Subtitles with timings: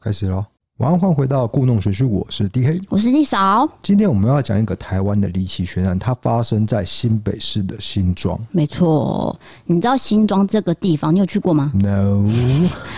[0.00, 0.44] 开始喽。
[0.78, 3.66] 晚安，欢迎回到故弄玄虚，我是 DK，我是 D 嫂。
[3.82, 8.38] 今天我们要讲一个台湾的离奇悬案，它发生在新北市的新庄。
[8.50, 12.28] 没错，你知道新庄这个地方，你有去过吗？No，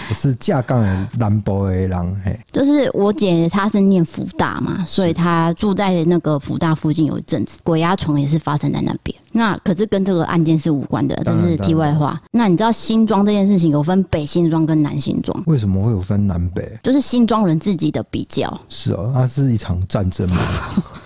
[0.09, 9.17] 我是架杠的南部的人，嘿，就是我姐她是念福大嘛，所以她住在那个福大附近有一阵子，鬼压床也是发生在那边。
[9.39, 12.21] 那可是跟这个案件是无关的，这是题外话。
[12.33, 15.43] 那你知道新庄这件事情有分北新庄跟南新庄？
[15.47, 16.79] 为什么会有分南北？
[16.83, 18.61] 就是新庄人自己的比较。
[18.69, 20.37] 是哦，那是一场战争吗？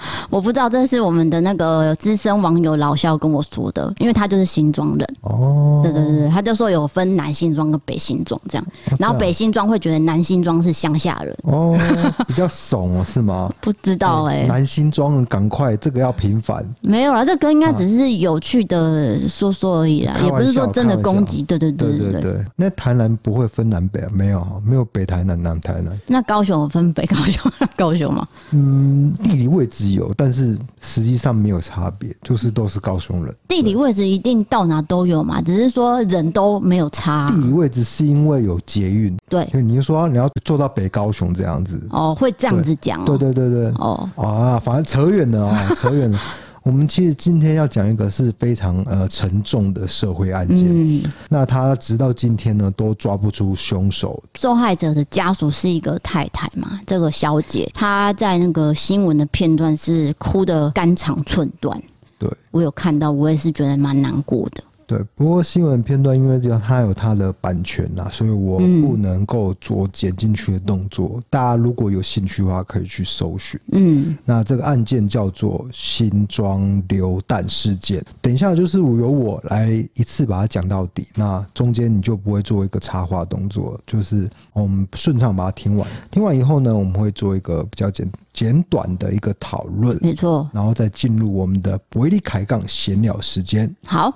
[0.30, 5.80] 我不知道，这是我们的那个资深网友老肖跟我说的，因为他就是新庄人哦。
[5.82, 8.66] 对对对，他就说有分南新庄跟北新庄这样，
[8.98, 11.76] 然后北新庄会觉得南新庄是乡下人哦，
[12.26, 13.52] 比较怂哦，是吗？
[13.60, 21.42] 不知道哎、欸，南新庄赶快这个要平反，没有啦，这个应该只是有趣的说说而已啦，也不是说真的攻击。
[21.42, 24.08] 对对对对对对，那台南不会分南北啊？
[24.12, 25.98] 没有，没有北台南、南台南。
[26.06, 28.26] 那高雄有分北高雄、高雄吗？
[28.52, 33.34] 嗯，地理位置有，但是实际上没有差别，就是都是高雄人。
[33.48, 37.28] 地理位置一定到哪都有嘛，只是说人都没有差。
[37.28, 43.04] 地理位置是因为有捷运，对，你就说你要坐到北高雄这样子哦，会这样子讲哦。
[43.06, 46.18] 对对对对，哦啊，反正扯远了啊，扯远了。
[46.64, 54.22] 我们其实今天要讲一个是非常呃沉重的社会案件，嗯，那他直到今天呢都抓不出凶手。
[54.36, 61.78] 受害者的家属是一个太太嘛，这个小姐她在那个新闻的片段是哭得肝肠寸断，
[62.18, 64.64] 对，我有看到，我也是觉得蛮难过的。
[64.86, 71.12] 对，不过新闻片段因为它有它的版权呐，所以我不能够做剪进去的动作。
[71.16, 71.24] 嗯。
[71.30, 73.60] 大家如果有兴趣的话，可以去搜寻。
[73.72, 78.04] 嗯，那这个案件叫做新庄流弹事件。
[78.20, 85.88] 等一下就是由我来一次把它讲到底，那中间你就不会做一个插话动作，就是我们顺畅把它听完。
[86.10, 93.74] 听完以后呢，我们会做一个比较简简短的一个讨论，没错，然后再进入我们的伯利凯杠闲聊时间。
[93.84, 94.12] 好。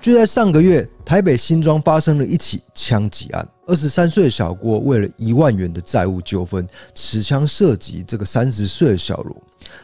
[0.00, 3.46] 就在上个月，台北新庄发生了一起枪击案。
[3.66, 9.36] 二十三岁的小郭为了一万元的债务纠纷，持枪射击这个三十岁的小罗，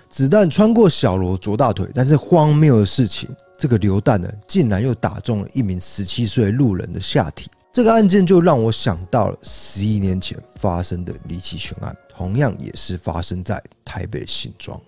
[0.08, 7.50] 子弹穿过小罗左大腿，但是荒谬的事情，这个流弹呢，竟然又打中了一名十七岁路人的下体。
[7.72, 14.80] 这个案件就让我想到了十一年前发生的离奇悬案，同样也是发生在台北新庄。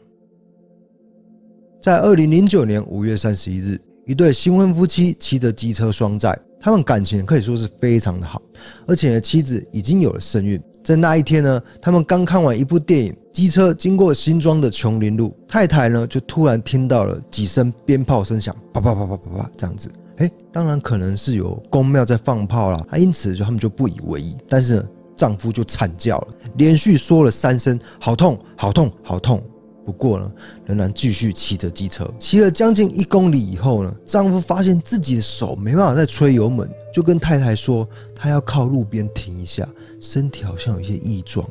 [1.83, 8.41] 在二零零九年五月三十一日，一对新婚夫妻骑着机车双载，他们感情可以说是非常的好，
[8.87, 10.63] 而且妻子已经有了身孕。
[10.85, 19.91] 在那一天呢，他们刚看完一部电影，机车经过新庄的琼林路，太太呢就突然听到了几声鞭炮声响，啪啪啪啪啪啪这样子。
[20.19, 24.37] 哎，当然可能是有宫庙在放炮啦，因此就他们就不以为意。
[24.49, 26.29] 但是呢，丈夫就惨叫了，
[26.59, 29.43] 连续说了三声“好痛，好痛，好痛”。
[29.87, 30.33] 不过呢，
[30.67, 39.67] 仍然继续骑着机车，骑了将近一公里以后呢，丈夫发现自己的手没办法再吹油门，就跟太太说他要靠路边停一下，
[40.01, 41.49] 身体好像有些异状。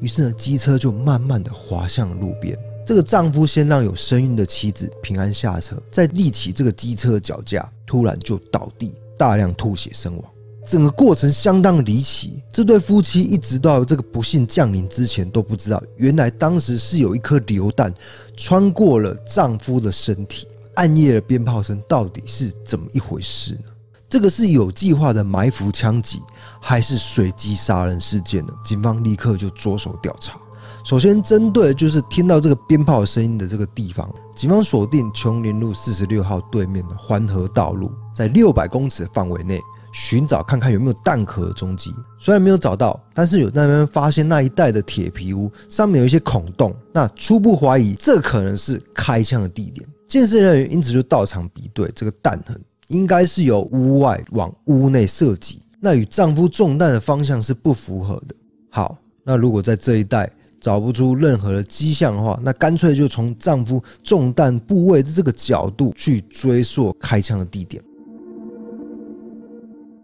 [0.00, 2.58] 于是呢，机车就慢慢的滑向路边。
[2.86, 10.24] 这个丈夫先让有身孕的妻子平安下车，再立起这个机车脚架，突然就倒地，大量吐血身亡。
[10.68, 12.42] 整个过程相当离奇。
[12.52, 17.92] 这对夫妻一直到这个不幸降临之前都不知道，原来当时是有一颗流弹
[18.36, 20.46] 穿过了丈夫的身体。
[20.74, 23.70] 暗夜的鞭炮声到底是怎么一回事呢？
[24.08, 26.20] 这个是有计划的埋伏枪击，
[26.60, 28.52] 还是随机杀人事件呢？
[28.64, 30.38] 警方立刻就着手调查。
[30.84, 39.60] 首先，针对就是听到这个鞭炮声音的这个地方，警方锁定琼林路四十六号对面的环河道路，在六百公尺范围内
[40.00, 41.92] 寻找，看看有没有弹壳的踪迹。
[42.20, 49.84] 虽然没有找到，但是有那边发现那一带的铁皮屋上面有一些孔洞，那初步怀疑这可能是开枪的地点。
[50.06, 58.36] 鉴识人员因此就到场比对，这个弹痕应该是由屋外往屋内射击，那与丈夫中弹的方向是不符合的。
[58.70, 60.30] 好，那如果在这一带，
[60.60, 67.82] 找不出任何的迹象的话，那干脆就从丈夫中弹部位的这个角度去追溯开枪的地点。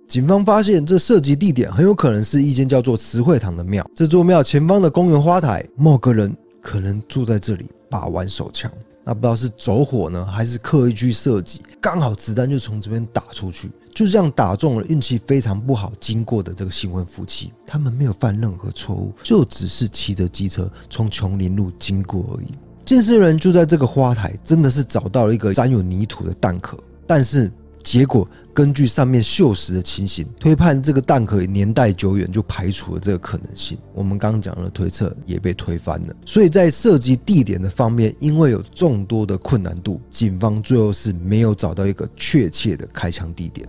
[0.06, 3.84] 警方发现，这射击地点很有可能是一间叫做慈惠堂的庙。
[3.96, 8.70] 这座庙前方的公园花台，某个人可能住在这里把玩手枪。
[9.02, 11.60] 那不知道是走火呢，还是刻意去射击？
[11.80, 17.52] 刚好子弹就从这边打出去，就这样打中了运气非常不好经过的这个新婚夫妻。
[17.66, 22.46] 他们没有犯任何错误，就只是骑着机车从琼林路经过而已。
[22.86, 27.50] 鉴识人就在这个花台，真的是找到了一个沾有泥土的蛋壳，但是。
[27.82, 33.76] 结果根据上面锈蚀的情形推判，这个蛋壳年代久远，就排除了这个可能性。
[33.92, 36.14] 我们刚讲的推测也被推翻了。
[36.24, 43.68] 所以在涉及地点的方面，因为有众多的困难度，警方最后是没有找到一个确切的开枪地点。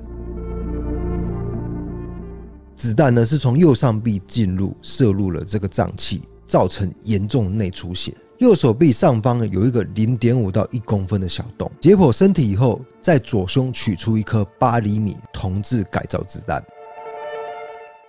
[2.76, 8.16] 子弹呢是从右上臂进入，射入了这个脏器，造成严重内出血。
[8.40, 11.72] 右手臂上方有一个零点五到一公分的小洞。
[11.80, 16.64] 解剖身体以后，在左胸取出一颗八厘米铜制改造子弹。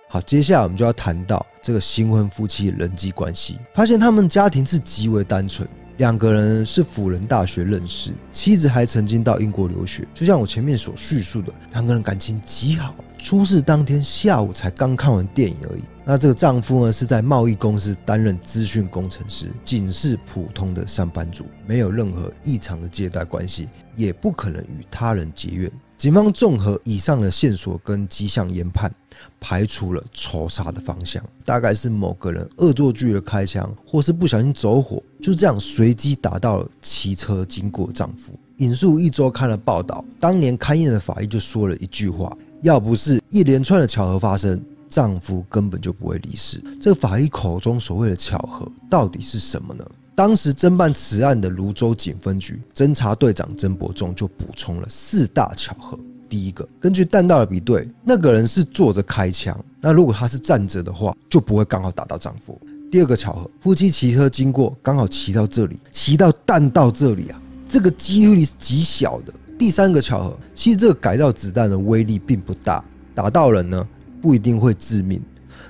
[0.09, 3.57] 好，接下来我们就要谈到这个新婚夫妻人际关系。
[3.73, 10.07] 发现他们家庭是极为单纯，两个人是辅仁大学认识，妻子还曾经到英国留学。
[10.13, 12.93] 就像我前面所叙述的，两个人感情极好。
[13.17, 15.83] 出事当天下午才刚看完电影而已。
[16.09, 25.69] 那这个丈夫呢，是在贸易公司担任资讯工程师，仅是普通的上班族，没有任何异常的借贷关系，也不可能与他人结怨。
[25.97, 28.89] 警方综合以上的线索跟迹象研判，
[29.37, 38.33] 排除了仇杀的方向，大概是某个人恶作剧的开枪，或是不小心走火，就这样随机打到了骑车经过丈夫。
[38.59, 42.31] 引述一周刊的报道，当年勘验的法医就说了一句话：
[42.61, 44.63] 要不是一连串的巧合发生。
[44.89, 46.61] 丈夫根本就不会离世。
[46.81, 49.85] 这个法医口中所谓的巧合到底是什么呢？
[50.15, 55.97] 当时侦办此案的芦洲警分局侦查队长曾伯仲就补充了四大巧合。
[56.27, 62.59] 第一个，根据弹道的比对，那个人是坐着开枪，那如果他是站着的话，就不会刚好打到丈夫。
[62.91, 69.33] 第二个巧合，夫妻骑车经过，刚好骑到这里，骑到弹道这里啊，这个几率是极小的。
[69.57, 72.83] 第三个巧合，其实这个改造子弹的威力并不大，
[73.15, 73.87] 打到人呢，
[74.21, 75.21] 不一定会致命，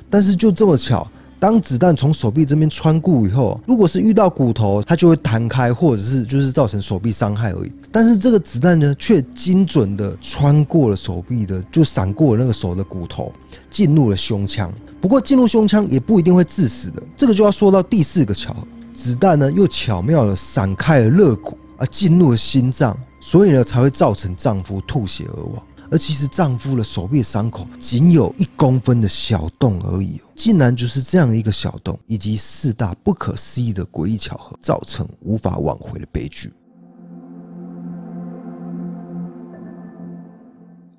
[0.10, 1.08] 但是就这么巧，
[1.40, 7.72] 当子弹从手臂这边穿过以后，如果是遇到骨头，它就会弹开，或者是就是造成手臂伤害而已。
[7.92, 13.32] 但是这个子弹呢，却精准的穿过了手臂的，就闪过了那个手的骨头，
[13.70, 14.74] 进入了胸腔。
[15.00, 25.64] 不过进入胸腔也不一定会致死的，这个就要说到第四个巧合，子弹呢又巧妙的闪开了肋骨，而进入了心脏，所以呢才会造成丈夫吐血而亡。
[25.90, 36.52] 而其实丈夫的手臂伤口仅有一公分的小洞而已，竟然就是这样一个小洞，以及四大不可思议的诡异巧合，造成无法挽回的悲剧。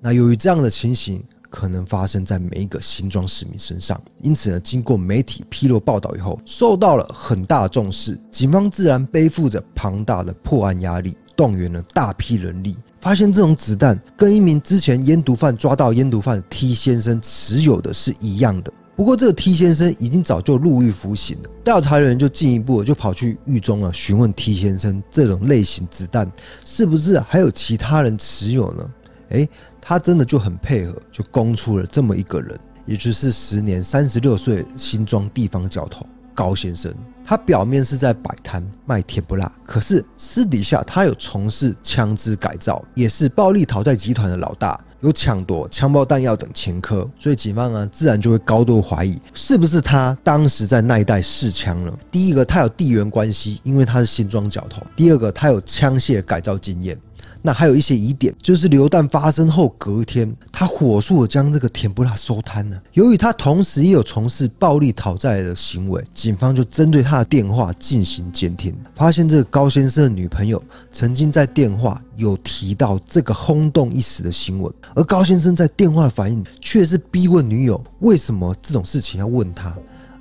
[0.01, 12.75] 那由于这样的情形可能发生在每一个新庄市民身上，因此呢，经过媒体披露报道以后，受到了很大重视，警方自然背负着庞大的破案压力，动员了大批人力。
[13.01, 21.49] 发现这种子弹跟一名之前烟毒贩抓到烟毒贩 T 先生持有的是一样的，不过这个 T 先生已经早就入狱服刑了。
[21.63, 26.29] 调查人员就进一步就跑去狱中啊，询问 T 先生这种类型子弹
[26.65, 28.89] 是不是还有其他人持有呢？
[29.29, 29.49] 诶，
[29.79, 36.05] 他真的就很配合，就供出了这么一个人，也就是时年三十六岁新庄地方角头
[36.39, 36.93] 高先生。
[37.25, 51.93] 他表面是在摆摊卖甜不辣，可是私底下他有从事枪支改造，也是暴力讨债集团的老大，有抢夺枪爆弹药等前科，所以警方呢自然就会高度怀疑是不是他当时在那一带试枪了。
[52.09, 56.97] 第一个，他有地缘关系，因为他是新庄角头；第二个，他有枪械改造经验。
[57.41, 62.81] 那还有一些疑点，就是流弹发生后隔天，他火速的将这个甜不辣收摊了。
[62.93, 79.75] 由于他同时也有从事暴力讨债的行为，警方就针对他的电话进行监听，发现这个高先生的女朋友曾经在电话有提到这个轰动一时的新闻，而高先生在电话的反应却是逼问女友为什么这种事情要问他，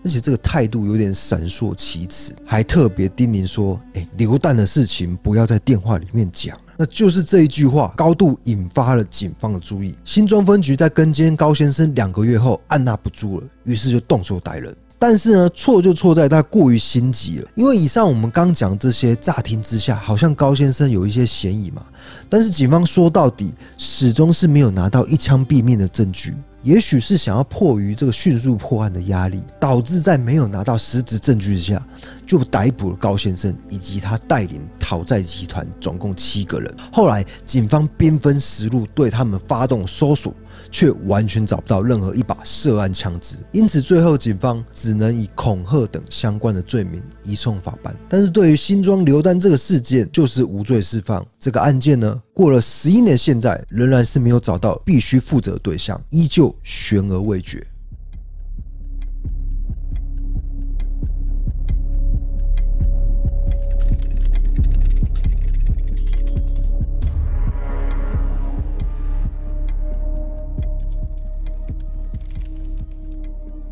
[0.09, 9.95] 而且这个态度有点闪烁其词，还特别叮咛说：“哎，流弹的事情不要在电话里面讲。”那就是这一句话，高度引发了警方的注意。
[10.05, 14.75] 新庄分局在跟监高先生两个月后，按捺不住了，于是就动手逮人。
[14.99, 17.49] 但是呢，错就错在他过于心急了。
[17.55, 21.83] 因为以上我们刚讲这些，乍听之下好像高先生有一些嫌疑嘛。
[22.31, 26.35] 但是警方说到底，始终是没有拿到一枪毙命的证据。
[26.69, 31.83] 也许是想要迫于这个迅速破案的压力，导致在没有拿到实质证据之下，
[32.27, 36.71] 就逮捕了高先生以及他带领讨债集团总共七个人。
[36.93, 40.35] 后来警方兵分十路对他们发动搜索。
[40.71, 47.97] 却完全找不到任何一把涉案枪支，因此最后警方只能以恐吓等相关的罪名移送法办。
[48.09, 51.27] 但是对于新庄流弹这个事件，就是无罪释放。
[51.39, 57.67] 这个案件呢，过了十一年，现在仍然是没有找到必须负责对象，依旧悬而未决。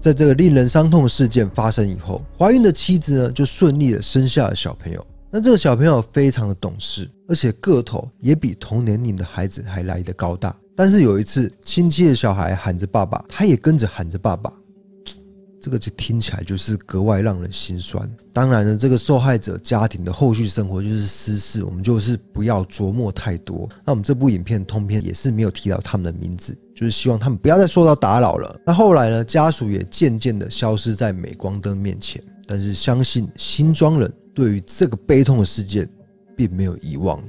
[0.07, 5.05] 在这个令人伤痛的事件发生以后，怀孕的妻子呢就顺利的生下了小朋友。
[5.33, 10.55] 那这个小朋友非常的懂事，而且个头也比同年龄的孩子还来得高大。
[10.77, 14.53] 但是有一次，亲戚的小孩喊着爸爸，他也跟着喊着爸爸。
[15.67, 18.09] 这个就听起来就是格外让人心酸。
[18.33, 23.69] 当然呢，这个受害者家庭的后续生活就是私事，我们就是不要琢磨太多。
[23.85, 28.61] 那我们这部影片通篇也是没有提到他们的名字，就是希望他们不要再受到打扰了。
[28.65, 35.89] 那后来呢，家属也渐渐的消失在镁光灯面前，但是相信新庄人对于这个悲痛的事件
[36.37, 37.21] 并没有遗忘。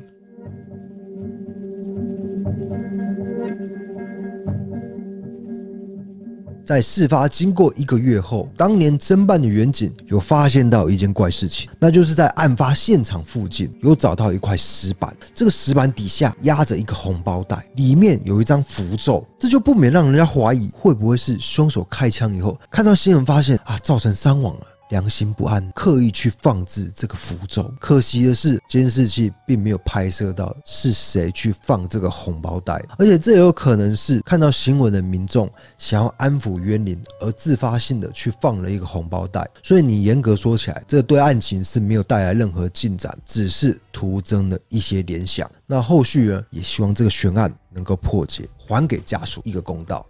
[6.68, 24.68] 在事发经过一个月后，当年侦办的员警有发现到一件怪事情，那就是在案发现场附近有找到一块石板，这个石板底下压着一个红包袋，里面有一张符咒，这就不免让人家怀疑会不会是凶手开枪以后看到新闻发现啊，造成伤亡了。
[24.90, 27.72] 良心不安，刻意去放置这个符咒。
[27.80, 39.48] 可惜的是，监视器并没有拍摄到是谁去放这个红包袋，而且这也有可能是看到新闻的民众想要安抚冤灵而自发性的去放了一个红包袋。
[39.62, 45.50] 所以你严格说起来，这对案情是没有带来任何进展，只是徒增了一些联想。
[45.66, 50.06] 那后续呢，也希望这个悬案能够破解，还给家属一个公道。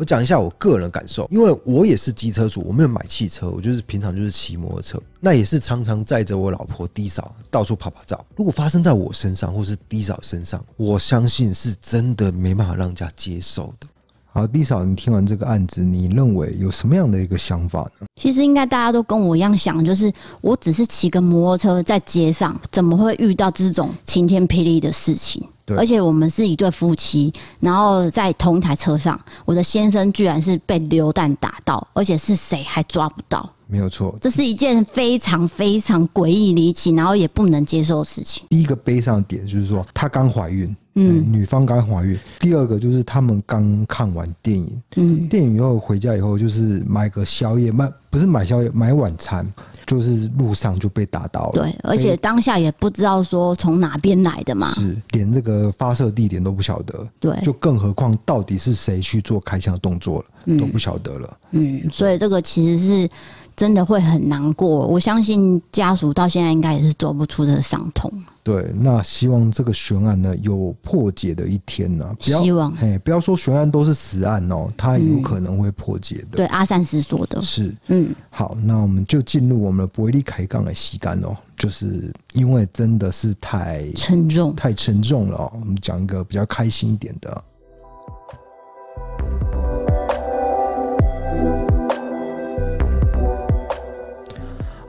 [0.00, 8.24] 我讲一下我个人的感受，因为我也是机车主，我没有买汽车，我就是平常就是骑摩托车，那也是常常载着我老婆低嫂到处跑跑照。
[8.34, 13.86] 如果发生在我身上或是低嫂身上，我相信是真的没办法让人家接受的。
[14.32, 18.06] 好低嫂，你听完这个案子，你认为有什么样的一个想法呢？
[18.18, 25.46] 其实应该大家都跟我一样想，就是我只是骑个摩托车在街上，怎么会遇到这种晴天霹雳的事情？
[25.76, 33.48] 而且我们是一对夫妻，然后在同一台车上，我的先生居然是被流弹打到，而且是谁还抓不到。
[33.66, 38.42] 没有错，这是一件非常非常诡异离奇，然后也不能接受的事情。
[38.48, 42.18] 第一个悲伤点就是说，她刚怀孕，嗯，女方刚怀孕。
[42.40, 49.46] 第二个就是他们刚看完电影，嗯，电影以后回家以后就是买个宵夜，买不是买宵夜，买晚餐。
[49.86, 63.10] 就是路上就被打到了，对，而且当下也不知道说从哪边来的嘛，是连这个发射地点都不晓得，对，就更何况到底是谁去做开枪的动作了，嗯，都不晓得了，嗯，所以这个其实是
[63.56, 68.10] 真的会很难过，我相信家属到现在应该也是走不出这个伤痛。
[68.42, 72.16] 对，那希望这个悬案呢有破解的一天呢、啊。
[72.18, 76.28] 希望，嘿，不要说悬案都是死案哦，它有可能会破解的。
[76.32, 85.52] 嗯、对，阿善斯说的是，嗯，好，那我们就进入我们的伯利开杠的吸干哦，就是因为真的是太沉重，太沉重了哦。
[85.60, 87.44] 我们讲一个比较开心一点的。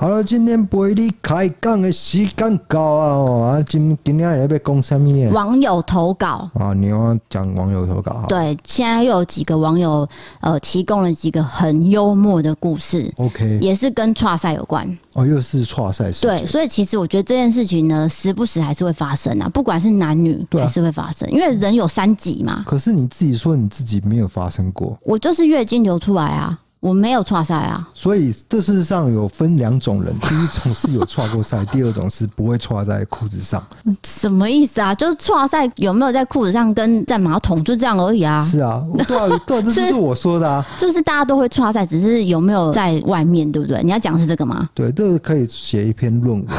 [0.01, 3.51] 好了，今天陪你开讲的时间到啊！
[3.51, 5.29] 啊，今今天要讲什么？
[5.29, 8.25] 网友投稿啊，你要讲网友投稿？
[8.27, 16.23] 对，现在又有几个网友呃提供了几个很幽默的故事，OK，也是跟剉赛有关哦，又是剉赛事。
[16.23, 22.63] 对，所以其实我觉得这件事情呢，时不时还是会发生啊，不管是男女还是会发生，因为人有三急嘛。
[22.65, 26.59] 可是你自己说你自己没有发生过，我就是月经流出来啊。
[26.81, 33.63] 我没有剉赛啊，所以这世上有分两种人，第一种是有剉过赛，第二种是不会剉在裤子上。
[34.03, 34.93] 什么意思啊？
[34.95, 38.43] 就是剉赛有没有在裤子上跟在马桶就这样而已啊？
[38.43, 40.65] 是啊，对啊，对啊，这 是我说的啊。
[40.79, 43.79] 就是大家都会剉赛，只是有没有在外面，对不对？
[43.83, 44.67] 你要讲是这个吗？
[44.73, 46.47] 对，这个可以写一篇论文。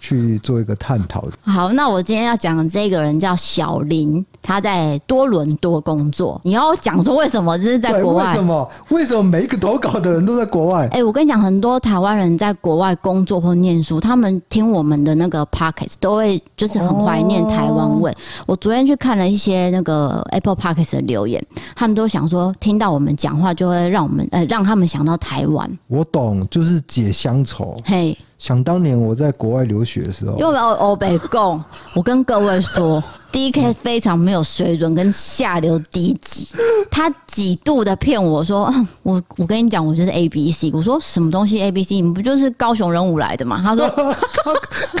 [0.00, 1.28] 去做一个探讨。
[1.42, 6.40] 好，那我今天要讲的这个人叫小林，他在多伦多工作。
[6.44, 7.56] 你要讲说为什么？
[7.58, 8.26] 这是在国外？
[8.28, 8.70] 为什么？
[8.88, 10.84] 为什么每一个投稿的人都在国外？
[10.86, 18.10] 哎、欸，我跟你讲，很多台湾人在国外工作或念书，他们听我们的那个 Podcast 都会就是很怀念台湾味。
[18.10, 18.16] 哦、
[18.46, 21.44] 我昨天去看了一些那个 Apple Podcast 的留言，
[21.76, 25.78] 他们都想说听到我们讲话就会让我们呃让他们想到台湾。
[25.88, 27.76] 我懂，就是解乡愁。
[27.84, 28.16] 嘿。
[28.38, 31.62] 想当年我在国外留学的时候，因为欧欧北共，
[31.94, 33.02] 我跟各位说
[33.32, 36.48] ，DK 非常没有水准，跟下流低级。
[36.90, 38.72] 他几度的骗我说，
[39.02, 40.70] 我我跟你讲，我就是 A B C。
[40.72, 41.94] 我说什么东西 A B C？
[41.96, 43.60] 你们不就是高雄人武来的吗？
[43.62, 44.04] 他说高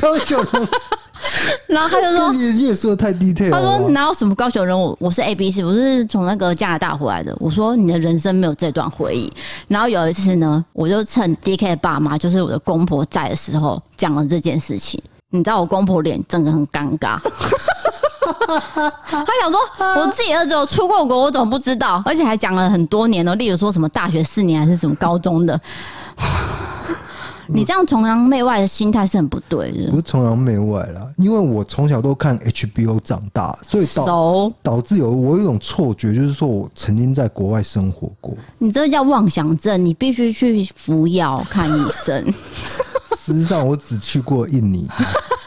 [0.00, 0.68] 高雄人。
[1.68, 4.78] 然后他就说：“你也说的太 detail。”他说：“哪有什么高雄人？
[4.78, 9.30] 我我是 A B C，我是从那个加拿大回来的。”我说：“你的人生没有这段回忆。”
[9.68, 15.00] 然后有一次呢，我就趁 D K 的爸妈，就是我的公婆在的时候，讲了这件事情。
[15.30, 17.18] 你知道我公婆脸整个很尴尬，
[18.32, 19.60] 他想说
[20.00, 25.60] ：“我自己儿子有出过国，我怎么不知道？”而且还讲了很多年哦，例如说什么大学四年还是什么高中的。
[27.52, 29.90] 你这样崇洋媚外的心态是很不对的。
[29.90, 38.32] 不是崇洋媚外啦，因为我从小都看 HBO 长大，所以导导致有我有一种错觉，就是说我曾经在国外生活过。
[38.58, 42.24] 你这叫妄想症，你必须去服药看医生。
[43.18, 44.88] 事实上，我只去过印尼、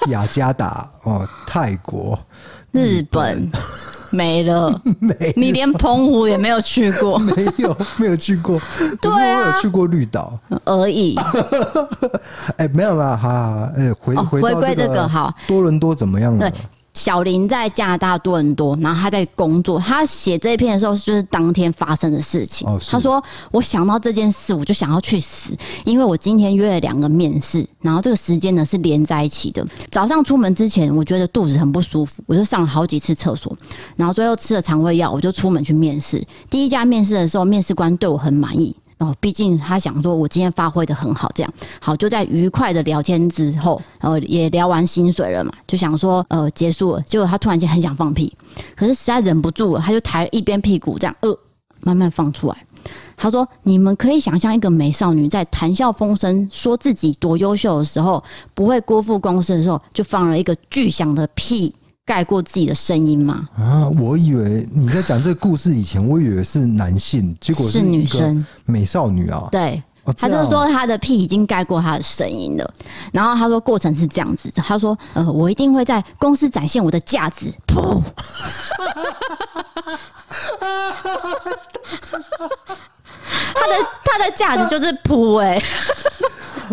[0.10, 2.20] 雅加达、哦泰国、
[2.74, 3.50] 日本。
[4.12, 8.62] 没了， 没，你连澎湖也没有去过， 没有，没有去过。
[9.02, 11.18] 对啊，我有去过绿岛而已。
[12.58, 13.18] 哎，没有啦？
[13.18, 16.52] 哈，哎，回回回归这个好，多伦多怎么样了？
[16.94, 19.80] 小林在加拿大多伦多，然后他在工作。
[19.80, 22.68] 他写这一篇的时候，就是当天发生的事情。
[22.68, 23.22] 哦、他说
[23.52, 29.66] ：“我想到这件事，我就想要去死，因为我今天约了两个面试，然后这个时间呢是连在一起的。
[29.90, 33.52] 早上出门之前，我觉得肚子很不舒服，我就上了好几次厕所，
[33.96, 36.24] 然后最后吃了肠胃药，我就出门去面试。
[36.50, 47.02] 第一家面试的时候，面试官对我很满意。”哦，毕竟他想说，我今天发挥得很好，这样好，就在愉快的聊天之后，呃，也聊完薪水了嘛，就想说，呃，结束了。
[47.02, 48.36] 结果他突然间很想放屁，
[48.76, 51.38] 可是实在忍不住了，他就抬一边屁股，这样呃，
[51.82, 52.58] 慢慢放出来。
[53.16, 58.22] 他说：“你们可以想象一个美少女在谈笑风生，说自己多优秀的时候，
[58.54, 61.74] 不会辜负公司的时候，就放了一个巨响的屁。”
[62.06, 63.48] 盖过自己的声音吗？
[63.58, 69.48] 啊，我以为你在讲这个故事以前，我以为是男性，结果是女生，美少女啊。
[69.50, 69.82] 对，
[70.18, 72.74] 他就是说他的屁已经盖过他的声音了。
[73.14, 77.46] 然后他说过程是这样子，他说呃，我一定会在公司展现我的价值。
[77.68, 78.02] 噗，
[83.56, 85.64] 他的他的价值就是噗哎。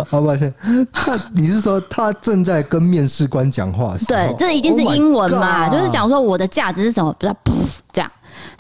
[0.11, 0.53] 好抱歉，
[0.93, 3.97] 他你是说他正在跟面试官讲话？
[4.09, 7.15] 对，这一定是英文嘛？Oh、就是讲说我的价值是什么？
[7.19, 7.53] 不要噗
[7.93, 8.11] 这样。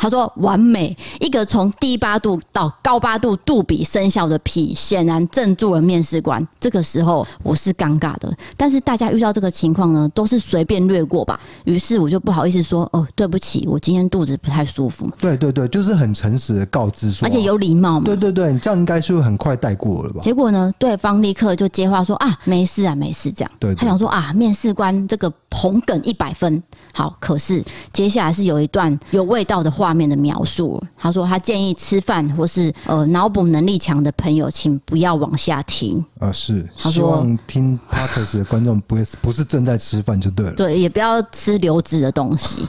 [0.01, 6.45] 他说：“完美，一个从低八度到高八度杜比声效的屁，显然镇住了面试官。
[6.59, 11.39] 这个时候我是尴尬的，但是大家遇到这个情况呢，都是随便略过吧。
[11.65, 18.07] 于是我就不好意思说：‘哦，对不起，我今天肚子不太舒服。’对对对，就是很诚实的告知说，而且有礼貌嘛。
[18.07, 20.21] 对对对，你这样应该是很快带过了吧？
[20.23, 26.63] 结果呢，对方立刻就接话说：‘啊，没事啊，没事。’这样，对，对，他想说啊，面试官这个捧哏一百分。
[26.95, 35.98] 好，可是接下来是有一段有味道的话。”画面的描述，他说他建议吃饭或是呃脑补能力强的朋友，请不要往下听。
[36.20, 42.64] 啊、呃，是，他说希望听 Podcast 的观众不会不是正在吃饭就对了，对，也不要吃流质的东西。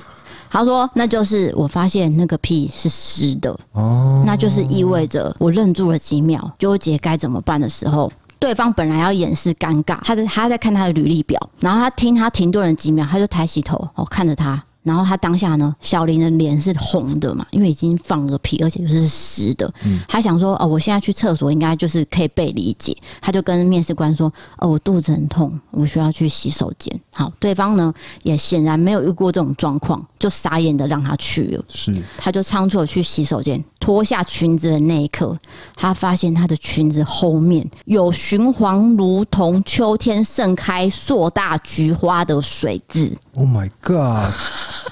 [0.50, 14.64] 他说，那就是我发现那个屁是湿的哦，那就是意味着我愣住了几秒，纠结该怎么办的时候，对方本来要掩饰尴尬，他在他在看他的履历表，然后他听他停顿了几秒，他就抬起头哦看着他。
[14.84, 19.72] 然后他当下呢，小林的脸是红的嘛，因为已经放了屁，而且就是湿的。
[19.84, 22.96] 嗯，他想说，哦，我现在去厕所应该就是可以被理解。
[23.22, 27.00] 他就跟面试官说，哦，我肚子很痛，我需要去洗手间。
[27.14, 31.64] 好，对方呢也显然没有遇过这种状况，就傻眼的让他去了。
[31.70, 35.38] 是，他就仓促的去洗手间，脱下裙子的那一刻，
[35.76, 43.16] 他发现他的裙子后面有循黄如同秋天盛开硕大菊花的水渍。
[43.36, 44.32] Oh my god！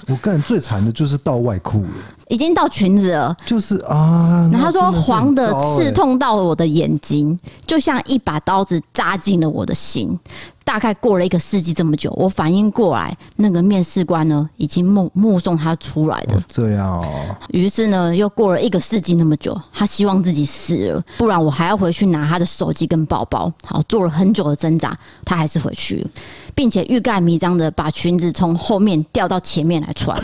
[0.10, 1.90] 我个人最惨的就是到外裤了，
[2.28, 4.50] 已经到裙子了，就是啊。
[4.52, 10.18] 然后他说黄的刺痛到了我的眼睛，就像一把刀子扎进了我的心。
[10.64, 16.40] 大概过了一个世纪这么久，我反应过来，那个面试官呢，已经目目送他出来的。
[16.48, 17.36] 这样哦。
[17.50, 23.52] 于是呢，又过了一个世纪那么久，他希望自己死了，不然我还要回去拿他的手机跟包包。
[23.64, 24.96] 好，做了很久的挣扎，
[25.26, 26.10] 他还是回去了，
[26.60, 30.22] 并且欲盖弥彰的把裙子从后面调到前面来穿。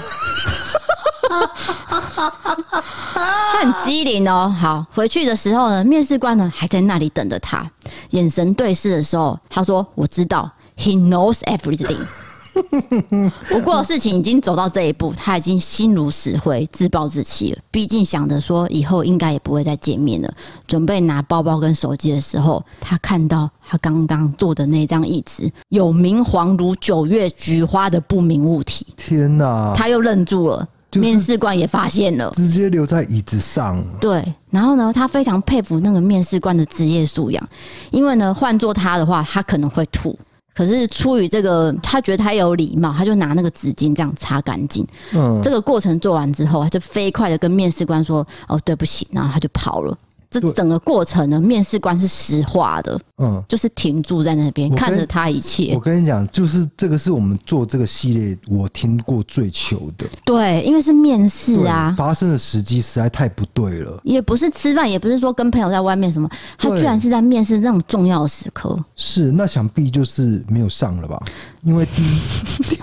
[3.13, 4.53] 他很机灵哦。
[4.59, 7.65] 好，回去的时候呢，面试官呢还在那里等着他。
[8.09, 12.05] 眼神对视的时候，他说：“我知道，He knows everything。”
[13.49, 17.59] 不过事情已经走到这一步，他已经心如死灰，自暴自弃了。
[17.71, 20.33] 毕竟想着说以后应该也不会再见面了，
[20.67, 28.87] 准备拿包包跟手机的时候，他看到他刚刚坐的那张椅子有明黄如九月菊花的不明物体。
[28.95, 29.73] 天哪！
[29.75, 33.83] 他又愣住了，面试官也发现了，直接留在椅子上。
[33.99, 37.49] 对，然后呢，他非常佩服那个面试官的职业素养，
[37.91, 40.17] 因为呢，换做他的话，他可能会吐。
[40.55, 44.87] 可是出于这个，他觉得他有礼貌，他就拿那个纸巾这样擦干净。
[45.13, 49.97] 嗯，这个过程做完之后，他就飞快的跟面试官说：“哦，对不起。”然后他就跑了。
[50.39, 55.73] 这整个过程呢，面试官是实话的，嗯，就是停住在那边看着他一切。
[55.73, 60.05] 我跟你讲，就是这个是我们做这个系列我听过最糗的。
[60.25, 63.99] 对，因为是面试啊，发生的时机实在太不对了。
[64.03, 68.77] 也不是吃饭，也不是说跟朋友在外面什么，他居然是在面试这种重要的时刻。
[68.95, 71.21] 是，那想必就是没有上了吧？
[71.63, 72.77] 因为第一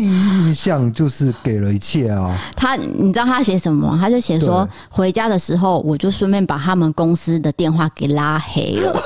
[0.00, 2.34] 第一印象就是给了一切啊。
[2.56, 3.98] 他，你知道他写什么吗？
[4.00, 6.90] 他就写说，回家的时候我就顺便把他们。
[7.00, 9.00] 公司的电话给拉黑了，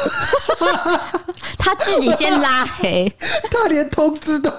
[1.57, 3.13] 他自己先拉黑，
[3.51, 4.51] 他连通知都，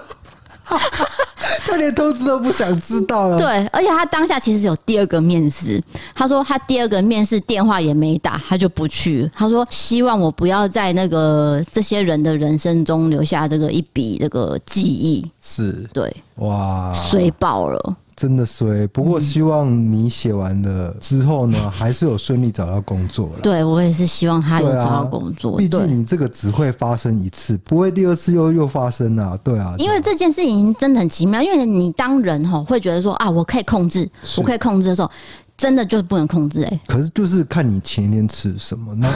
[1.66, 3.38] 他连通知都不想知道了。
[3.38, 5.82] 对，而且他当下其实有第二个面试，
[6.14, 9.30] 他说他第二个面试电话也没打，他就不去。
[9.36, 15.26] 他说希望我不要在那个这些人的人生中留下这个一笔这个记忆。
[15.42, 17.96] 是，对，哇，水爆了。
[18.16, 23.40] 真的衰，不过希望你写完了之后呢， 还是有顺利找到工作了。
[23.44, 25.58] 对，我也是希望他有找到工作。
[25.58, 29.38] 毕竟你这个只会发生一次，不会第二次又又发生啊。
[29.44, 35.12] 对啊，因为这件事情真的很奇妙，因为你当人吼会觉得说啊，我可以控制，我可以控制的时候，
[35.58, 36.80] 真的就是不能控制哎。
[36.88, 39.10] 可是就是看你前一天吃什么那。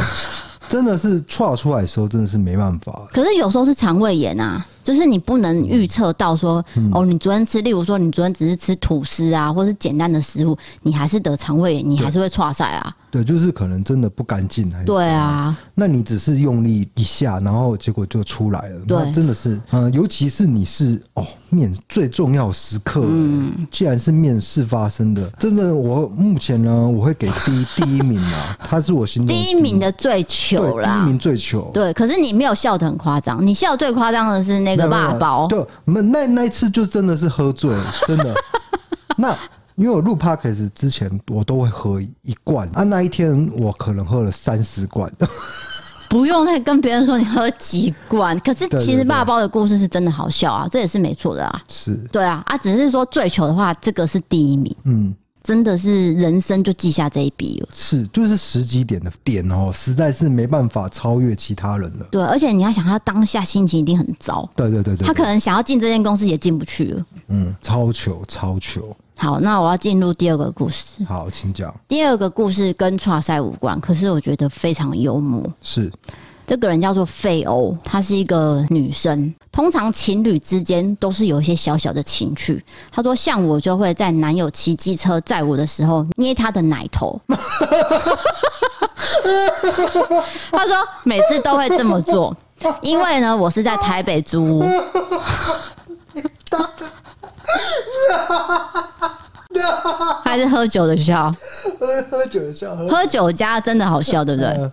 [0.67, 3.01] 真的是剉出来的时候，真的是没办法。
[3.11, 12.91] 可是有时候是肠胃炎啊，就是你不能预测到说，嗯、哦，你昨天吃，例如说你昨天只是吃吐司啊，或是简单的食物，你还是得肠胃炎，你还是会剉赛啊。
[13.11, 15.55] 对，就是可能真的不干净，还是对啊。
[15.75, 18.79] 那你只是用力一下，然后结果就出来了。
[18.87, 31.69] 对，真的是，嗯，尤其是你是哦，面最重要时刻，嗯，既然是面试发生的，真的，我目前呢，我会给第一 第一名啊，他是我心中 第一名的最糗啦，第一名最糗。
[31.73, 35.47] 对，可是你没有笑得很夸张，你笑最夸张的是那个爸宝。
[35.47, 38.33] 对，那那那一次就真的是喝醉了， 真的。
[39.17, 39.35] 那。
[39.75, 42.83] 因为我录 podcast 之前，我都会喝一罐啊。
[42.83, 45.09] 那一天我可能喝了三十罐，
[46.09, 48.37] 不用再跟别人说你喝几罐。
[48.41, 51.63] 可是其实爸包的故事是真的好笑啊，这也是没错的啊。
[51.69, 54.75] 是，对啊啊，只是说最糗的话，这个是第一名。
[54.83, 55.15] 嗯，
[55.49, 57.69] 真的是人生就记下这一笔了。
[57.71, 62.05] 是，就是十几点的点哦，实在是没办法超越其他人了。
[62.11, 64.47] 对，而且你要想他当下心情一定很糟。
[64.55, 67.05] 对对对对，他可能想要进这间公司也进不去了。
[67.29, 68.95] 嗯，超糗超糗。
[69.17, 71.03] 好，那我要进入第二个故事。
[71.05, 71.73] 好，请讲。
[71.87, 75.43] 第二个故事跟剉赛无关，可是我觉得非常幽默。
[75.63, 75.91] 是，
[76.49, 79.31] 这个人叫做费欧，她是一个女生。
[79.51, 82.65] 通常情侣之间都是有一些小小的情趣。
[82.91, 87.21] 她说，像我就会在男友骑机车载我的时候捏他的奶头。
[90.49, 92.35] 她说，每次都会这么做，
[92.81, 94.63] 因为呢，我是在台北租屋。
[100.23, 101.31] 还是喝酒的笑，
[101.79, 104.71] 喝喝酒的笑，喝酒家真的好笑，对不对？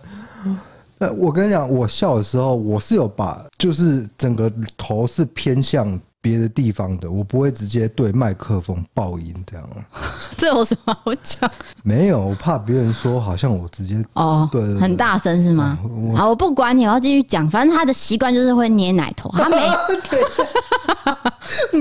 [0.99, 5.99] 那我跟你讲，我笑的时候，我是有把，就是整个头是偏向。
[6.19, 9.65] 别的地方的，我不会直接对麦克风爆音这样。
[10.35, 11.49] 这有什么好讲？
[11.83, 15.77] 没有，我怕别人说好像我直接哦，对，很大声是吗？
[16.17, 17.49] 好，我不管你，我要继续讲。
[17.49, 19.57] 反正他的习惯就是会捏奶头，他没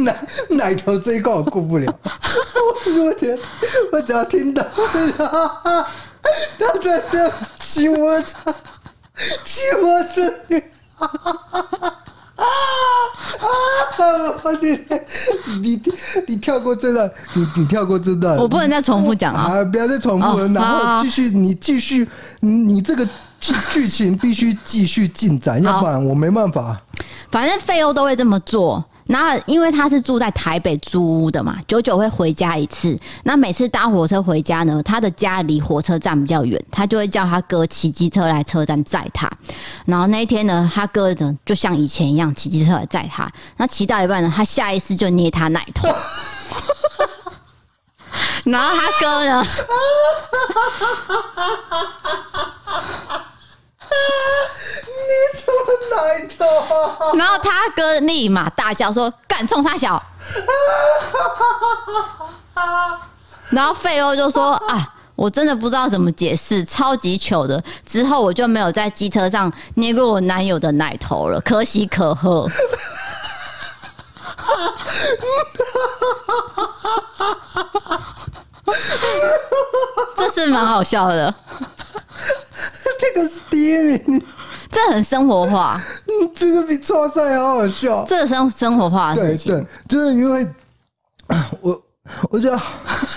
[0.04, 1.92] 奶奶头这一关我过不了。
[2.04, 3.36] 我天，
[3.90, 4.64] 我只要听到
[6.58, 8.54] 他在这亲我操，
[9.44, 10.22] 亲我操。
[12.36, 12.44] 啊
[13.96, 14.52] 啊！
[14.60, 14.78] 你
[15.60, 15.82] 你
[16.28, 19.64] 你跳过这段，你你跳过这段，我不能再重复讲啊！
[19.64, 22.06] 不要再重复了，然后继续，你继续，
[22.40, 23.08] 你这个
[23.40, 26.78] 剧剧情必须继续进展，要不然我没办法。
[27.30, 28.84] 反正费欧都会这么做。
[29.08, 32.98] 那因为他是住在台北租屋的嘛，久久会回家一次。
[33.22, 39.30] 那每次搭火车回家呢，他的家离火车站比较远，他就会叫他哥骑机车来车站载他。
[39.84, 43.30] 然后那一天呢，他哥呢就像以前一样骑机车来载他。
[43.56, 45.88] 那骑到一半呢，他下意识就捏他奶头。
[48.44, 49.46] 然后他哥呢？
[54.86, 54.92] 你
[55.38, 55.96] 怎么奶
[56.38, 56.44] 头？
[57.16, 60.02] 然后他哥立马大叫说：“敢冲他小！”
[63.50, 67.62] 然后费欧就说：“啊，我真的不知道怎么解释，超级糗的。
[67.86, 72.48] 之后我就没有在机车上捏过我男友的奶头了，可喜可贺。”
[80.16, 81.32] 这是蛮好笑的。
[82.98, 84.22] 这个是第一名，
[84.70, 85.82] 这很生活化。
[86.06, 88.04] 嗯，这个比剉赛好好笑。
[88.06, 90.46] 这个生生活化的事情，对，对，就是因为
[91.60, 91.82] 我，
[92.30, 92.60] 我觉得，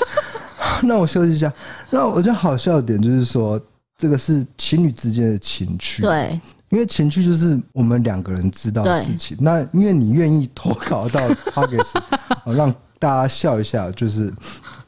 [0.81, 1.53] 那我休息一下。
[1.91, 3.61] 那我觉得好笑的点就是说，
[3.95, 6.01] 这个是情侣之间的情趣。
[6.01, 9.37] 对，因为情趣就是我们两个人知道的事情。
[9.39, 12.01] 那因为你愿意投稿到 Podcast，
[12.55, 14.33] 让大家笑一下，就是。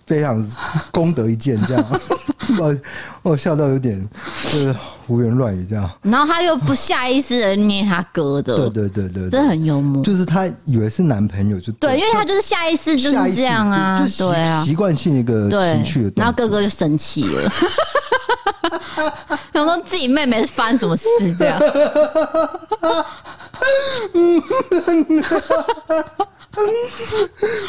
[0.05, 0.45] 非常
[0.91, 2.01] 功德一件，这样，
[2.59, 2.75] 我
[3.21, 4.07] 我笑到有点
[4.43, 4.75] 就是
[5.07, 5.89] 胡言乱语这样。
[6.01, 10.03] 然后他又不下意识的捏他哥的，对对对对，这很幽默。
[10.03, 16.11] 就是他以为是男朋友就对，对，因为他就是下意识就是这样啊，对啊，习惯性一个情绪。
[16.15, 17.51] 然后哥哥就生气了，
[19.53, 21.05] 想说自己妹妹发生什么事
[21.37, 21.59] 这样。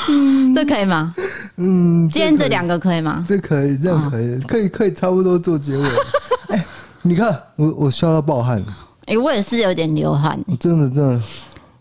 [0.09, 1.15] 嗯， 这可以吗？
[1.57, 3.25] 嗯，今天这两个可以吗？
[3.29, 5.89] 这可以，这样可以，可以，可以，差不多做结尾。
[6.49, 6.65] 哎，
[7.03, 8.63] 你看我，我笑到爆汗。
[9.07, 10.39] 哎，我也是有点流汗。
[10.59, 11.21] 真的，真的，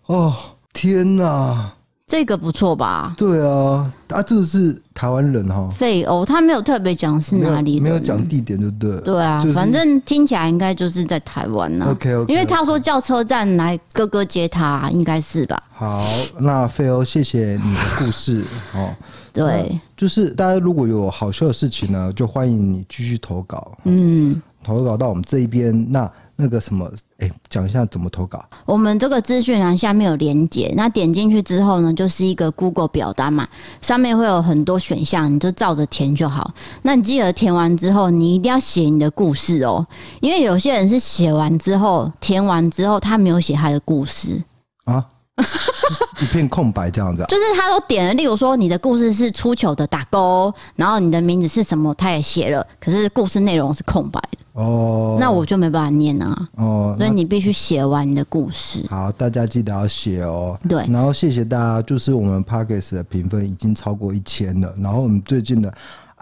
[0.08, 0.34] 哦，
[0.74, 1.72] 天哪！
[2.12, 3.14] 这个不错吧？
[3.16, 5.70] 对啊，啊，这个是台湾人哈。
[5.70, 8.98] 费欧，他没有特别讲是哪里，没有讲地点，对不对？
[8.98, 11.88] 对啊，反正听起来应该就是在台湾呢。
[11.90, 15.64] OK OK，因为他说叫车站来哥哥接他，应该是吧？
[15.72, 16.04] 好，
[16.38, 18.44] 那费欧，谢谢你的故事
[18.76, 18.94] 哦。
[19.32, 23.72] 对，就是大家如果有好笑的事情呢，就欢迎你继续投稿。
[23.86, 26.12] 嗯，投稿到我们这一边那。
[26.38, 28.44] 那个什么，哎，讲一下怎么投稿。
[28.66, 33.48] 我们这个资讯栏下面有连接，那点进去之后呢，就是一个 Google 表单嘛，
[33.80, 36.52] 上面会有很多选项，你就照着填就好。
[36.82, 39.86] 那你记得填完之后，你一定要写你的故事哦，
[40.20, 44.42] 因为有些人是写完之后，填完之后他没有写他的故事
[44.86, 45.06] 啊。
[46.22, 58.86] 一片空白这样子，就是他都点了，例如说你的故事是出糗的打勾，然后你的名字是什么，他也写了，可是故事内容是空白的哦，那我就没办法念啊哦，所以你必须写完你的故事。
[58.90, 60.58] 好，大家记得要写哦。
[60.68, 65.74] 对，然后谢谢大家，就是我们 Podcast 的评分已经超过一千了，然后我们最近的。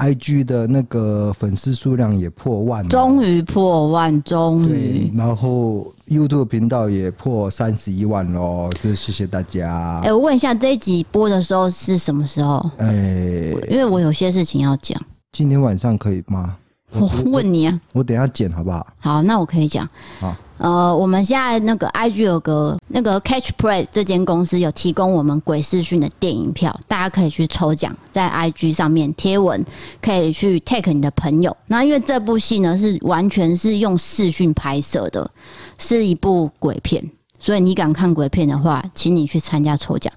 [0.01, 5.11] I G 的那个粉丝数量也破万，终于破万，终于。
[5.13, 9.99] 然后 YouTube 频道也破三十一万喽，这谢谢大家。
[9.99, 12.57] 哎、欸，我问一下，这一集播的时候是什么时候？
[12.77, 14.99] 哎、欸，因为我有些事情要讲。
[15.31, 16.57] 今天晚上可以吗？
[16.93, 18.87] 我，我问你啊，我等一下剪好不好？
[18.97, 19.87] 好，那我可以讲。
[20.19, 20.35] 好。
[20.59, 29.65] 呃，我们现在那个 IG 有个那个 Catch Play 这间公司有提供我们鬼视讯的电影票，大家可以去抽奖，在 IG 上面贴文，
[30.01, 31.55] 可以去 take 你的朋友。
[31.67, 35.31] 那因为这部戏呢是完全是用视讯拍摄的，
[35.77, 37.09] 是一部鬼片。
[37.39, 40.11] 所以你敢看鬼片的话，请你去参加抽奖，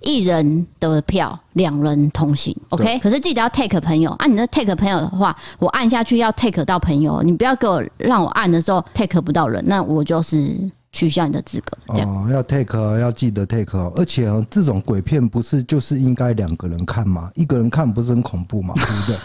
[0.00, 2.98] 一人得票，两人同行，OK？
[3.00, 4.26] 可是记得要 take 朋友啊！
[4.26, 10.56] 你的 take 朋友的话，我按下去要 take 到朋友，你不要给我让我按的时候 take 不到人，那我就是
[10.92, 11.76] 取消你的资格。
[11.94, 17.28] 这样哦，要 take 要记得 take，而且这种鬼片不是就是应该两个人看吗？
[17.34, 18.72] 一个人看不是很恐怖吗？
[18.76, 19.16] 对不对？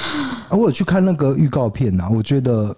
[0.48, 2.74] 啊，我有去看那个预告片呐，我觉得。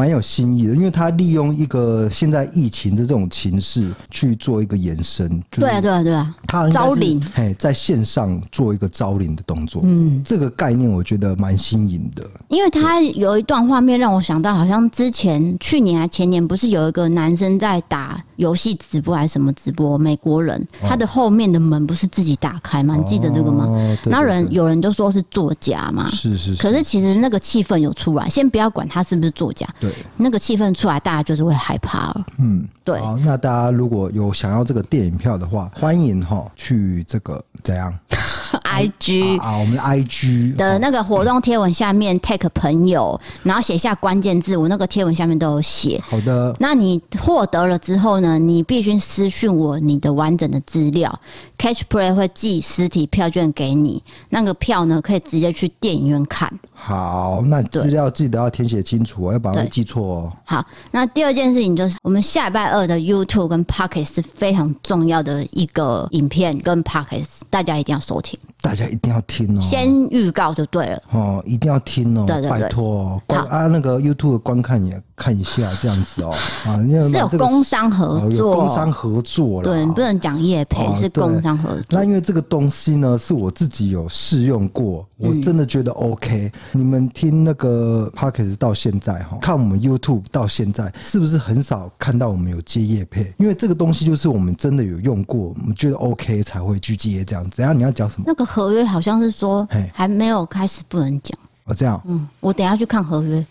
[0.00, 5.28] 蛮有新意的，因为他利用一个现在疫情的这种情势去做一个延伸。
[5.50, 6.34] 对啊，对啊，对啊。
[6.46, 9.82] 他招领，嘿，在线上做一个招领的动作。
[9.84, 12.26] 嗯，这个概念我觉得蛮新颖的。
[12.48, 19.98] 因为他有一段画面让我想到，好像之前去年还前年，不是有一个男生在打游戏直播还是什么直播？
[19.98, 22.96] 美国人，他的后面的门不是自己打开吗？
[22.96, 23.68] 你记得那个吗？
[24.06, 26.08] 那人有人就说是作假嘛。
[26.08, 26.54] 是是。
[26.54, 29.68] 可是其实那个气氛有出来，先不要管他是不是作假。
[29.78, 32.26] 对，那个气氛出来，大家就是会害怕了。
[32.38, 32.98] 嗯，对。
[33.00, 37.92] 好，那大家如果有想要这个电影票的话，欢迎哈去这个怎样？
[38.62, 46.00] I G 啊，我们的 I G 的那个活动贴文下面 take 朋友，然后写下关键字，我那个贴文下面都有写。
[46.04, 46.54] 好的。
[46.58, 48.38] 那你获得了之后呢？
[48.38, 51.20] 你必须私讯我你的完整的资料
[51.58, 54.02] ，Catch Play 会寄实体票券给你。
[54.30, 56.52] 那个票呢，可以直接去电影院看。
[56.82, 60.32] 好，那资料记得要填写清楚，我要把它记错哦。
[60.44, 68.38] 好，那第二件事情就是，我们下礼拜二的 YouTube 跟 Podcast 是非常重要的一个影片跟 Podcast，大家一定要收听。
[68.62, 69.60] 大家一定要听哦。
[69.60, 76.32] 先预告就对了哦，一定要听哦，对对对拜托哦，观啊那个 YouTube 的观看也看一下这样子哦，
[76.64, 81.84] 啊，因为是有工商合作，工商合作了，对，你不能讲业配，哦是工商合作。
[81.90, 86.50] 那因为这个东西呢，是我自己有试用过，我真的觉得 OK。
[86.72, 93.30] 你们听那个 Podcast 到现在哈，看我们 YouTube 到现在，是不是很少看到我们有接业配？
[93.36, 97.60] 因为这个东西就是我们真的有用过，我们觉得 OK 才会去接这样子。
[97.60, 98.24] 然后你要讲什么？
[98.26, 101.38] 那个合约好像是说嘿还没有开始不能讲。
[101.70, 103.46] 哦，这样，嗯，我等下去看合约，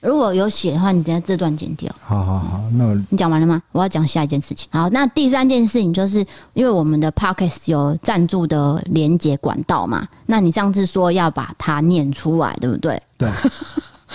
[0.00, 1.94] 如果有写的话，你等下这段剪掉。
[2.00, 3.62] 好好好，那我你讲完了吗？
[3.70, 4.68] 我要讲下一件事情。
[4.72, 6.18] 好，那第三件事情就是
[6.54, 13.00] 因为我们的 Podcast 有赞助的连接管道嘛，那你上次说要把它念出来，对不对？
[13.16, 13.30] 对。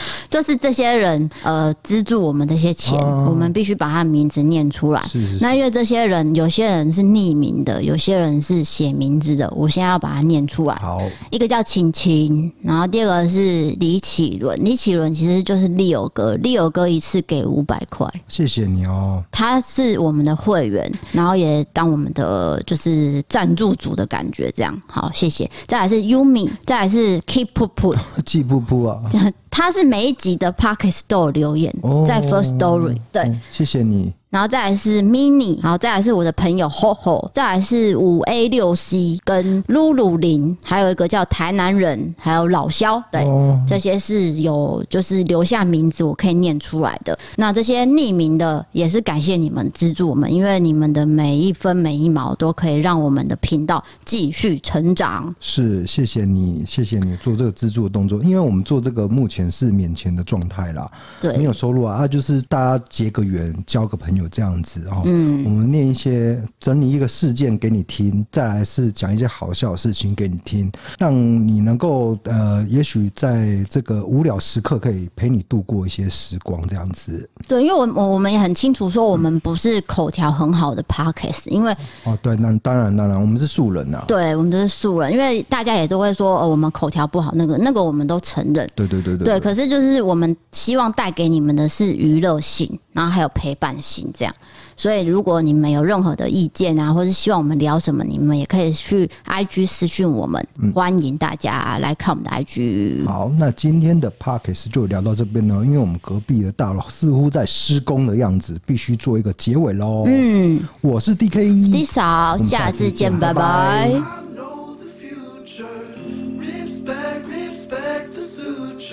[0.30, 5.02] 就是这些人呃资助我们这些钱，哦我们必须把他名字念出来。
[5.04, 10.76] 是是是那因为这些人有些人是匿名的，有些人是写名字的，我现在要把它念出来。
[10.76, 19.24] 好，一个叫晴晴，然后第二个是李启伦，李启伦其实就是利友哥，利友哥一次给五百块，谢谢你哦。
[19.32, 25.50] 他是我们的会员，然后也当我们的就是赞助组的感觉，这样好，谢谢。
[25.68, 29.02] 再来是 Yumi，再来是 Keep Put Put， 季噗噗啊，
[29.58, 33.24] 他是每一集的 Pocket Store 留言，哦在 First Story，对。
[33.24, 34.14] 嗯谢谢你。
[34.36, 47.18] 然后再来是 mini，然后再来是我的朋友 ho ho，再来是五 A 六 C 跟露露林，还有一个叫台南人，还有老肖，对，哦这些是有就是留下名字我可以念出来的。
[47.38, 55.34] 那这些匿名的也是感谢你们资助我们，因为你们的每一分每一毛都可以让我们的频道继续成长。
[55.40, 65.02] 是，谢谢你，谢谢你做这个资助的动作，因为我们做这个目前是免钱的状态啦，对，没有收入啊，啊，就是大家结个缘，交个朋友这样子哦。
[65.06, 77.30] 嗯我们念一些，整理一个事件给你听，再来是讲一些好笑的事情给你听，让你能够呃，也许在这个无聊时刻可以陪你度过一些时光这样子。
[77.48, 84.04] 对，因为我我我们也很清楚说我们不是口条很好的 podcast，因为哦，对，那当然当然，我们是素人啊。
[84.08, 88.70] 对我们都是素人，因为大家也都会说哦，我们口条不好，那个那个我们都承认。
[88.76, 94.34] 对对对对对，可是就是我们希望带给你们的是娱乐性，然后还有陪伴型这样。
[94.78, 103.06] 所以如果你们有任何的意见啊，或是希望我们聊什么，你们也可以去 IG 私讯我们，欢迎大家来看我们的 IG。
[103.08, 110.04] 好，那今天的 Podcast 就聊到这边呢，因为我们隔壁的大楼似乎在施工的样子，必须做一个结尾喽。
[110.08, 113.42] 嗯，我是 DK，至少下次见，拜拜。
[113.44, 114.02] 拜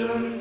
[0.04, 0.31] I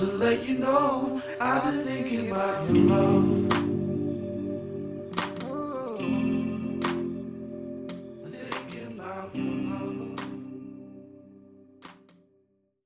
[0.00, 3.13] But let you know I've been thinking about your love.